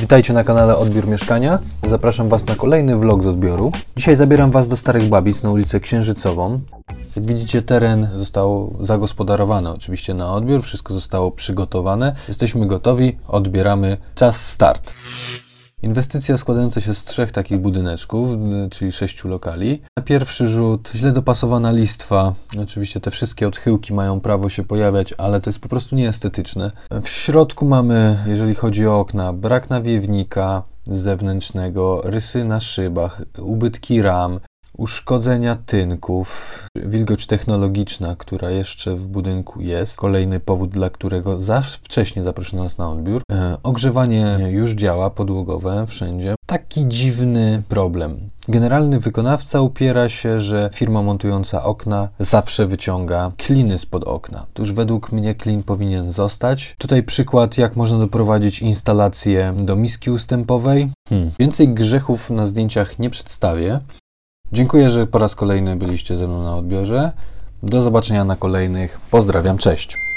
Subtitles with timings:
[0.00, 1.58] Witajcie na kanale Odbiór Mieszkania.
[1.82, 3.72] Zapraszam Was na kolejny vlog z odbioru.
[3.96, 6.56] Dzisiaj zabieram Was do Starych Babic na ulicę Księżycową.
[7.16, 12.14] Jak widzicie, teren został zagospodarowany oczywiście na odbiór, wszystko zostało przygotowane.
[12.28, 13.96] Jesteśmy gotowi, odbieramy.
[14.14, 14.92] Czas start.
[15.82, 18.30] Inwestycja składająca się z trzech takich budyneczków,
[18.66, 19.82] y, czyli sześciu lokali.
[19.96, 22.34] Na pierwszy rzut źle dopasowana listwa.
[22.62, 26.72] Oczywiście te wszystkie odchyłki mają prawo się pojawiać, ale to jest po prostu nieestetyczne.
[27.02, 34.40] W środku mamy, jeżeli chodzi o okna, brak nawiewnika zewnętrznego, rysy na szybach, ubytki ram,
[34.80, 42.22] uszkodzenia tynków, wilgoć technologiczna, która jeszcze w budynku jest, kolejny powód, dla którego za wcześnie
[42.22, 43.22] zaproszono nas na odbiór.
[43.32, 46.34] E, ogrzewanie już działa, podłogowe wszędzie.
[46.46, 48.30] Taki dziwny problem.
[48.48, 54.46] Generalny wykonawca upiera się, że firma montująca okna zawsze wyciąga kliny spod okna.
[54.54, 56.74] Otóż według mnie klin powinien zostać.
[56.78, 60.90] Tutaj przykład, jak można doprowadzić instalację do miski ustępowej.
[61.08, 61.30] Hmm.
[61.38, 63.80] Więcej grzechów na zdjęciach nie przedstawię.
[64.52, 67.12] Dziękuję, że po raz kolejny byliście ze mną na odbiorze.
[67.62, 69.00] Do zobaczenia na kolejnych.
[69.10, 70.09] Pozdrawiam, cześć.